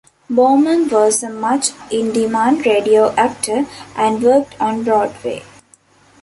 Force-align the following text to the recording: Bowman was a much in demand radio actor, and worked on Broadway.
Bowman 0.31 0.89
was 0.89 1.21
a 1.21 1.29
much 1.29 1.73
in 1.91 2.11
demand 2.11 2.65
radio 2.65 3.11
actor, 3.13 3.67
and 3.95 4.23
worked 4.23 4.59
on 4.59 4.83
Broadway. 4.83 5.43